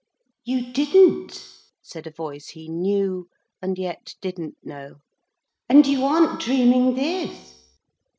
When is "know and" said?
4.63-5.85